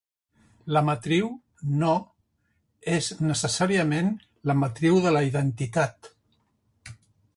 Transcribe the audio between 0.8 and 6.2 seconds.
matriu "no" és necessàriament la matriu de la identitat.